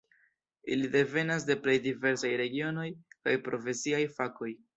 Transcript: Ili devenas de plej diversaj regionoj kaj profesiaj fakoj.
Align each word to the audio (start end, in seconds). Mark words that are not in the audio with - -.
Ili 0.75 0.87
devenas 0.95 1.45
de 1.49 1.55
plej 1.65 1.75
diversaj 1.83 2.33
regionoj 2.43 2.87
kaj 3.29 3.37
profesiaj 3.51 4.03
fakoj. 4.19 4.53